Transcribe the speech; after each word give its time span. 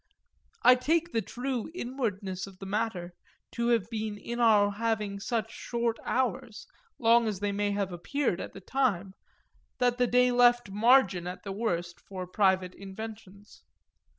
I 0.63 0.73
take 0.73 1.11
the 1.11 1.21
true 1.21 1.69
inwardness 1.75 2.47
of 2.47 2.57
the 2.57 2.65
matter 2.65 3.13
to 3.51 3.67
have 3.67 3.87
been 3.91 4.17
in 4.17 4.39
our 4.39 4.71
having 4.71 5.19
such 5.19 5.51
short 5.51 5.99
hours, 6.03 6.65
long 6.97 7.27
as 7.27 7.39
they 7.39 7.51
may 7.51 7.69
have 7.69 7.91
appeared 7.91 8.41
at 8.41 8.53
the 8.53 8.61
time, 8.61 9.13
that 9.77 9.99
the 9.99 10.07
day 10.07 10.31
left 10.31 10.71
margin 10.71 11.27
at 11.27 11.43
the 11.43 11.51
worst 11.51 11.99
for 12.01 12.25
private 12.25 12.73
inventions. 12.73 13.61